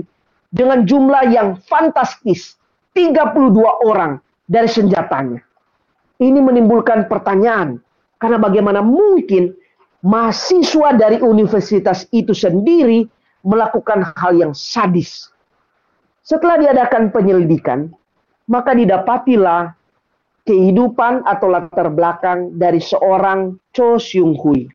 [0.53, 2.55] dengan jumlah yang fantastis,
[2.93, 5.41] 32 orang dari senjatanya.
[6.21, 7.81] Ini menimbulkan pertanyaan,
[8.21, 9.51] karena bagaimana mungkin
[10.05, 13.03] mahasiswa dari universitas itu sendiri
[13.43, 15.27] melakukan hal yang sadis.
[16.23, 17.91] Setelah diadakan penyelidikan,
[18.47, 19.73] maka didapatilah
[20.45, 24.69] kehidupan atau latar belakang dari seorang Cho Seung Hui.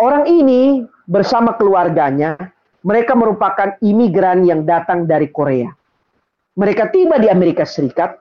[0.00, 2.36] Orang ini bersama keluarganya,
[2.84, 5.72] mereka merupakan imigran yang datang dari Korea.
[6.54, 8.20] Mereka tiba di Amerika Serikat.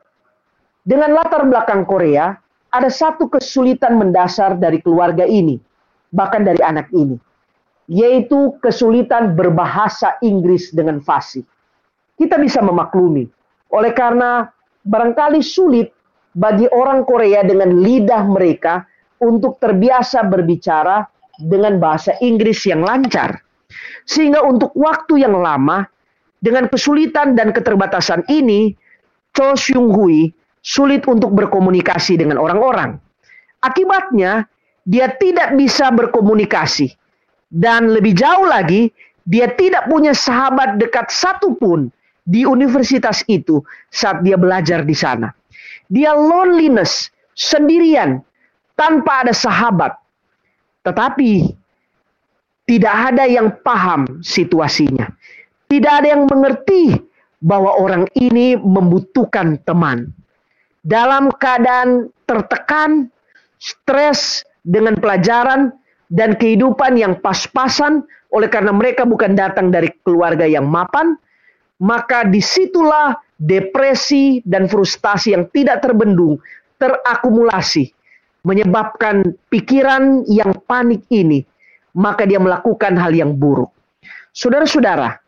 [0.83, 2.35] Dengan latar belakang Korea,
[2.73, 5.55] ada satu kesulitan mendasar dari keluarga ini,
[6.11, 7.15] bahkan dari anak ini,
[7.87, 11.45] yaitu kesulitan berbahasa Inggris dengan fasih.
[12.19, 13.29] Kita bisa memaklumi,
[13.71, 14.49] oleh karena
[14.83, 15.93] barangkali sulit
[16.33, 18.83] bagi orang Korea dengan lidah mereka
[19.21, 23.41] untuk terbiasa berbicara dengan bahasa Inggris yang lancar.
[24.05, 25.87] Sehingga untuk waktu yang lama,
[26.43, 28.75] dengan kesulitan dan keterbatasan ini,
[29.33, 32.99] Cho Seung Hui sulit untuk berkomunikasi dengan orang-orang.
[33.63, 34.43] Akibatnya,
[34.83, 36.91] dia tidak bisa berkomunikasi.
[37.47, 38.91] Dan lebih jauh lagi,
[39.23, 41.87] Dia tidak punya sahabat dekat satupun
[42.27, 45.31] di universitas itu saat dia belajar di sana.
[45.87, 48.19] Dia loneliness, sendirian,
[48.75, 49.95] tanpa ada sahabat.
[50.83, 51.31] Tetapi
[52.67, 55.07] tidak ada yang paham situasinya.
[55.67, 56.95] Tidak ada yang mengerti
[57.43, 60.11] bahwa orang ini membutuhkan teman.
[60.83, 63.11] Dalam keadaan tertekan,
[63.59, 65.71] stres dengan pelajaran,
[66.13, 71.17] dan kehidupan yang pas-pasan, oleh karena mereka bukan datang dari keluarga yang mapan,
[71.81, 76.37] maka di situlah depresi dan frustasi yang tidak terbendung
[76.77, 77.89] terakumulasi,
[78.43, 81.43] menyebabkan pikiran yang panik ini,
[81.95, 83.71] maka dia melakukan hal yang buruk.
[84.35, 85.19] Saudara-saudara,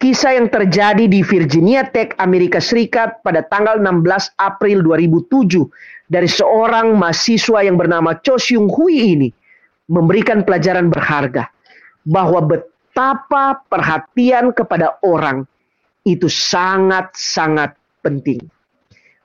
[0.00, 5.68] kisah yang terjadi di Virginia Tech, Amerika Serikat pada tanggal 16 April 2007
[6.08, 9.28] dari seorang mahasiswa yang bernama Cho Seung Hui ini
[9.88, 11.48] memberikan pelajaran berharga
[12.08, 15.44] bahwa betapa perhatian kepada orang
[16.04, 18.40] itu sangat-sangat penting.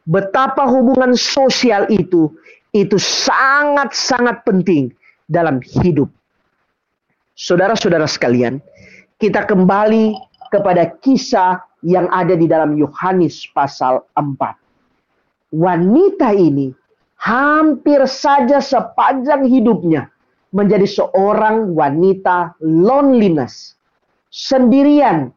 [0.10, 2.34] Betapa hubungan sosial itu
[2.76, 4.94] itu sangat-sangat penting
[5.26, 6.10] dalam hidup.
[7.34, 8.60] Saudara-saudara sekalian,
[9.18, 10.14] kita kembali
[10.52, 15.56] kepada kisah yang ada di dalam Yohanes pasal 4.
[15.56, 16.70] Wanita ini
[17.20, 20.12] hampir saja sepanjang hidupnya
[20.50, 23.78] menjadi seorang wanita loneliness,
[24.34, 25.30] sendirian,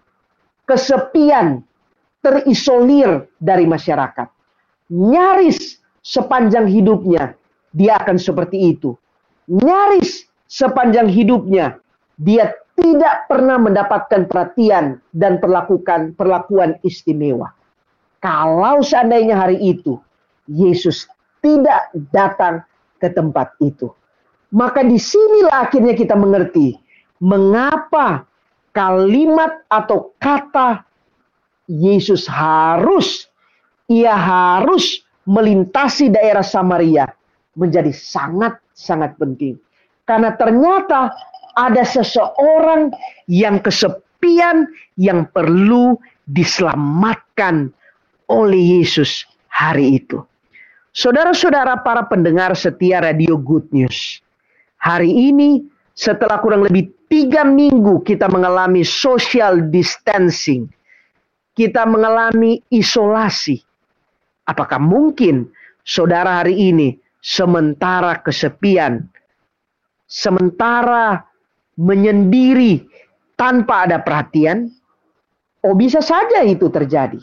[0.64, 1.60] kesepian,
[2.24, 4.28] terisolir dari masyarakat.
[4.92, 7.34] Nyaris sepanjang hidupnya
[7.72, 8.94] dia akan seperti itu.
[9.48, 11.78] Nyaris sepanjang hidupnya
[12.20, 17.50] dia tidak pernah mendapatkan perhatian dan perlakukan perlakuan istimewa.
[18.22, 19.98] Kalau seandainya hari itu
[20.46, 21.10] Yesus
[21.42, 22.62] tidak datang
[23.02, 23.90] ke tempat itu,
[24.54, 26.78] maka di sinilah akhirnya kita mengerti
[27.18, 28.26] mengapa
[28.70, 30.86] kalimat atau kata
[31.66, 33.26] Yesus harus,
[33.90, 37.06] ia harus melintasi daerah Samaria
[37.54, 39.58] menjadi sangat-sangat penting.
[40.02, 41.12] Karena ternyata
[41.54, 42.90] ada seseorang
[43.28, 45.94] yang kesepian yang perlu
[46.26, 47.70] diselamatkan
[48.30, 50.24] oleh Yesus hari itu.
[50.92, 54.20] Saudara-saudara para pendengar setia radio Good News.
[54.76, 55.64] Hari ini
[55.96, 60.68] setelah kurang lebih tiga minggu kita mengalami social distancing.
[61.52, 63.60] Kita mengalami isolasi.
[64.46, 65.46] Apakah mungkin
[65.86, 69.06] saudara hari ini sementara kesepian,
[70.10, 71.22] sementara
[71.78, 72.82] menyendiri
[73.38, 74.70] tanpa ada perhatian?
[75.62, 77.22] Oh bisa saja itu terjadi.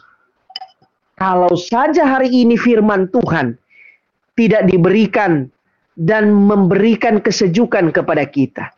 [1.19, 3.59] Kalau saja hari ini firman Tuhan
[4.39, 5.51] tidak diberikan
[5.99, 8.71] dan memberikan kesejukan kepada kita.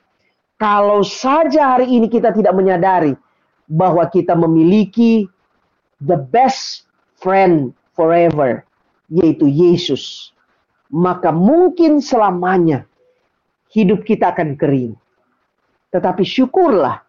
[0.57, 3.13] Kalau saja hari ini kita tidak menyadari
[3.69, 5.29] bahwa kita memiliki
[6.01, 6.89] the best
[7.21, 8.63] friend forever,
[9.11, 10.35] yaitu Yesus,
[10.91, 12.87] maka mungkin selamanya
[13.71, 14.93] hidup kita akan kering.
[15.91, 17.03] Tetapi syukurlah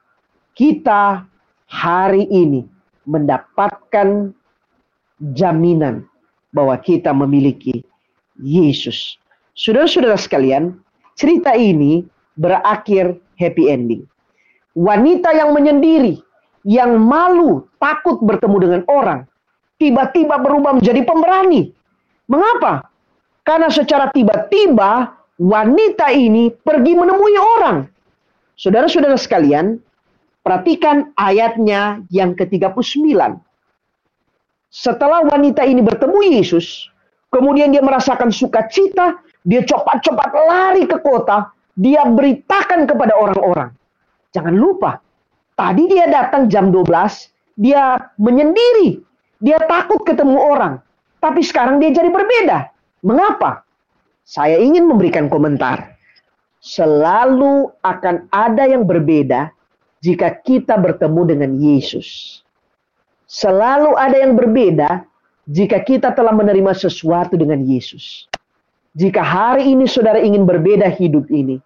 [0.59, 1.27] kita
[1.71, 2.67] hari ini
[3.07, 4.35] mendapatkan
[5.35, 6.07] jaminan
[6.51, 7.87] bahwa kita memiliki
[8.43, 10.81] Yesus Saudara-saudara sekalian,
[11.13, 12.09] cerita ini
[12.41, 14.09] berakhir happy ending.
[14.73, 16.25] Wanita yang menyendiri,
[16.65, 19.21] yang malu, takut bertemu dengan orang,
[19.83, 21.75] tiba-tiba berubah menjadi pemberani.
[22.31, 22.87] Mengapa?
[23.43, 27.91] Karena secara tiba-tiba wanita ini pergi menemui orang.
[28.55, 29.83] Saudara-saudara sekalian,
[30.47, 33.19] perhatikan ayatnya yang ke-39.
[34.71, 36.87] Setelah wanita ini bertemu Yesus,
[37.35, 43.75] kemudian dia merasakan sukacita, dia cepat-cepat lari ke kota, dia beritakan kepada orang-orang.
[44.31, 45.03] Jangan lupa,
[45.59, 49.03] tadi dia datang jam 12, dia menyendiri,
[49.43, 50.79] dia takut ketemu orang.
[51.19, 52.71] Tapi sekarang dia jadi berbeda.
[53.03, 53.67] Mengapa?
[54.23, 55.99] Saya ingin memberikan komentar.
[56.63, 59.51] Selalu akan ada yang berbeda
[59.99, 62.39] jika kita bertemu dengan Yesus.
[63.27, 65.03] Selalu ada yang berbeda
[65.51, 68.31] jika kita telah menerima sesuatu dengan Yesus.
[68.95, 71.59] Jika hari ini saudara ingin berbeda hidup ini,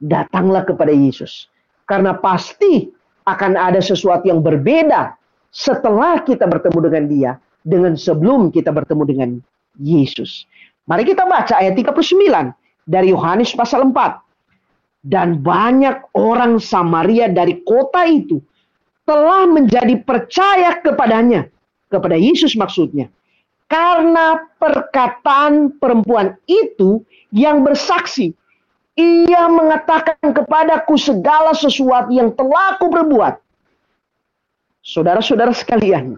[0.00, 1.52] datanglah kepada Yesus.
[1.84, 2.88] Karena pasti
[3.28, 5.17] akan ada sesuatu yang berbeda
[5.48, 7.32] setelah kita bertemu dengan dia
[7.68, 9.30] dengan sebelum kita bertemu dengan
[9.76, 10.48] Yesus.
[10.88, 12.56] Mari kita baca ayat 39
[12.88, 15.04] dari Yohanes pasal 4.
[15.04, 18.40] Dan banyak orang Samaria dari kota itu
[19.04, 21.48] telah menjadi percaya kepadanya.
[21.88, 23.08] Kepada Yesus maksudnya.
[23.64, 27.00] Karena perkataan perempuan itu
[27.32, 28.36] yang bersaksi.
[28.92, 33.40] Ia mengatakan kepadaku segala sesuatu yang telah aku berbuat.
[34.88, 36.16] Saudara-saudara sekalian,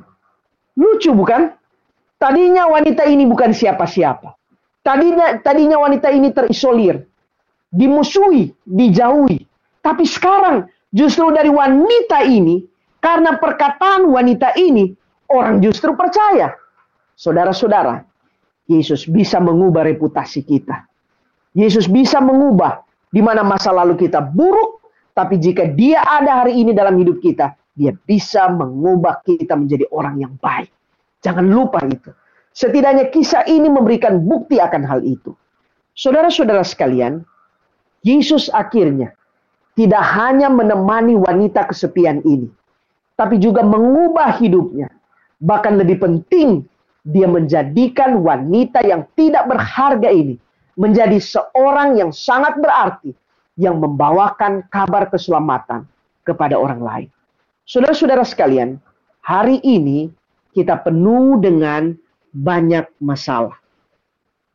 [0.78, 1.50] lucu bukan?
[2.22, 4.30] Tadinya wanita ini bukan siapa-siapa.
[4.86, 7.02] Tadinya tadinya wanita ini terisolir,
[7.74, 9.42] dimusuhi, dijauhi.
[9.82, 12.62] Tapi sekarang justru dari wanita ini,
[13.02, 14.94] karena perkataan wanita ini,
[15.34, 16.54] orang justru percaya.
[17.18, 18.06] Saudara-saudara,
[18.70, 20.86] Yesus bisa mengubah reputasi kita.
[21.58, 26.70] Yesus bisa mengubah di mana masa lalu kita buruk, tapi jika dia ada hari ini
[26.70, 30.68] dalam hidup kita, dia bisa mengubah kita menjadi orang yang baik.
[31.24, 32.12] Jangan lupa itu.
[32.52, 35.32] Setidaknya kisah ini memberikan bukti akan hal itu.
[35.96, 37.24] Saudara-saudara sekalian,
[38.04, 39.16] Yesus akhirnya
[39.80, 42.52] tidak hanya menemani wanita kesepian ini,
[43.16, 44.92] tapi juga mengubah hidupnya.
[45.40, 46.68] Bahkan lebih penting,
[47.00, 50.36] dia menjadikan wanita yang tidak berharga ini
[50.76, 53.16] menjadi seorang yang sangat berarti
[53.56, 55.88] yang membawakan kabar keselamatan
[56.28, 57.08] kepada orang lain.
[57.70, 58.82] Saudara-saudara sekalian,
[59.22, 60.10] hari ini
[60.50, 61.94] kita penuh dengan
[62.34, 63.62] banyak masalah.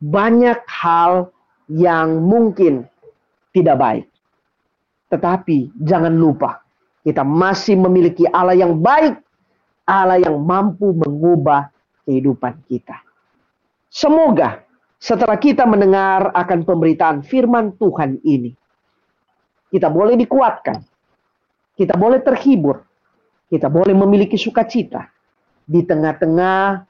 [0.04, 1.32] Banyak hal
[1.72, 2.84] yang mungkin
[3.56, 4.06] tidak baik.
[5.08, 6.60] Tetapi jangan lupa,
[7.08, 9.16] kita masih memiliki Allah yang baik,
[9.88, 11.72] Allah yang mampu mengubah
[12.04, 13.00] kehidupan kita.
[13.88, 14.60] Semoga
[15.00, 18.52] setelah kita mendengar akan pemberitaan firman Tuhan ini,
[19.72, 20.84] kita boleh dikuatkan,
[21.80, 22.85] kita boleh terhibur,
[23.46, 25.06] kita boleh memiliki sukacita
[25.66, 26.86] di tengah-tengah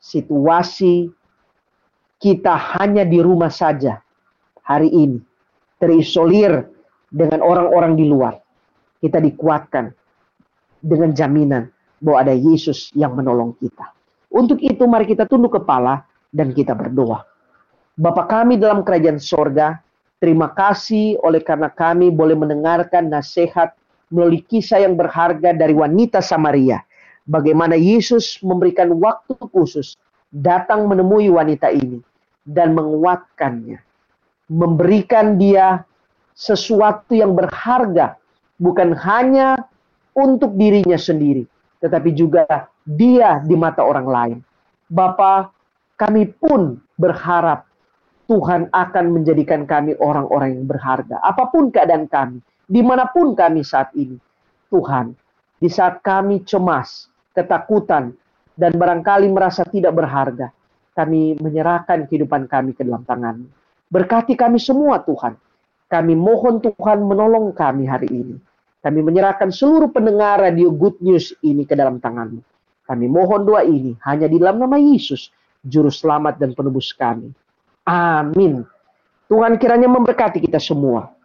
[0.00, 1.08] situasi
[2.16, 4.00] kita hanya di rumah saja
[4.64, 5.20] hari ini,
[5.76, 6.64] terisolir
[7.12, 8.34] dengan orang-orang di luar.
[8.96, 9.92] Kita dikuatkan
[10.80, 11.68] dengan jaminan
[12.00, 13.92] bahwa ada Yesus yang menolong kita.
[14.32, 17.24] Untuk itu mari kita tunduk kepala dan kita berdoa.
[17.96, 19.80] Bapa kami dalam kerajaan sorga,
[20.20, 23.72] terima kasih oleh karena kami boleh mendengarkan nasihat
[24.12, 26.82] melalui kisah yang berharga dari wanita Samaria
[27.26, 29.98] bagaimana Yesus memberikan waktu khusus
[30.30, 32.00] datang menemui wanita ini
[32.46, 33.82] dan menguatkannya,
[34.48, 35.82] memberikan dia
[36.32, 38.14] sesuatu yang berharga,
[38.62, 39.58] bukan hanya
[40.14, 41.44] untuk dirinya sendiri,
[41.82, 42.46] tetapi juga
[42.86, 44.38] dia di mata orang lain.
[44.86, 45.50] Bapa,
[45.98, 47.66] kami pun berharap
[48.30, 51.18] Tuhan akan menjadikan kami orang-orang yang berharga.
[51.22, 54.18] Apa pun keadaan kami, di mana pun kami saat ini,
[54.68, 55.14] Tuhan,
[55.62, 58.10] di saat kami cemas, ketakutan,
[58.58, 60.50] dan barangkali merasa tidak berharga,
[60.96, 63.46] kami menyerahkan kehidupan kami ke dalam tangan.
[63.86, 65.38] Berkati kami semua Tuhan.
[65.86, 68.34] Kami mohon Tuhan menolong kami hari ini.
[68.82, 72.42] Kami menyerahkan seluruh pendengar radio Good News ini ke dalam tanganmu.
[72.86, 75.30] Kami mohon doa ini hanya di dalam nama Yesus,
[75.62, 77.30] Juru Selamat dan Penebus kami.
[77.86, 78.66] Amin.
[79.26, 81.15] Tuhan kiranya memberkati kita semua.